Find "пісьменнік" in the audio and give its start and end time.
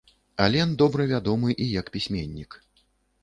1.97-2.57